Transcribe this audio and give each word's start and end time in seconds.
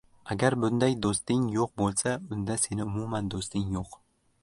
Agar 0.35 0.55
bunday 0.63 0.95
doʻsting 1.07 1.45
yoʻq 1.57 1.73
boʻlsa, 1.83 2.17
unda 2.39 2.59
seni 2.67 2.89
umuman 2.91 3.33
doʻsting 3.37 3.73
yoʻq. 3.79 4.05